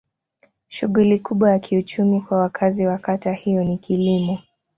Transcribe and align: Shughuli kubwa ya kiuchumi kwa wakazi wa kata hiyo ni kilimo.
Shughuli 0.67 1.19
kubwa 1.19 1.51
ya 1.51 1.59
kiuchumi 1.59 2.21
kwa 2.21 2.37
wakazi 2.37 2.85
wa 2.85 2.97
kata 2.97 3.33
hiyo 3.33 3.63
ni 3.63 3.77
kilimo. 3.77 4.39